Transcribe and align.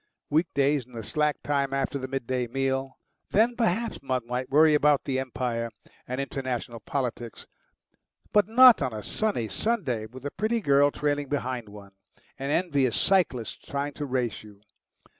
Week 0.31 0.47
davs, 0.55 0.87
in 0.87 0.93
the 0.93 1.03
slack 1.03 1.39
time 1.43 1.75
after 1.75 1.99
the 1.99 2.07
midday 2.07 2.47
meal, 2.47 2.97
then 3.29 3.55
perhaps 3.55 3.99
one 4.01 4.25
might 4.25 4.49
worry 4.49 4.73
about 4.73 5.03
the 5.03 5.19
Empire 5.19 5.69
and 6.07 6.19
international 6.19 6.79
politics; 6.79 7.45
but 8.33 8.47
not 8.47 8.81
on 8.81 8.93
a 8.93 9.03
sunny 9.03 9.47
Sunday, 9.47 10.07
with 10.07 10.25
a 10.25 10.31
pretty 10.31 10.59
girl 10.59 10.89
trailing 10.89 11.29
behind 11.29 11.69
one, 11.69 11.91
and 12.39 12.51
envious 12.51 12.99
cyclists 12.99 13.57
trying 13.57 13.93
to 13.93 14.07
race 14.07 14.41
you. 14.41 14.63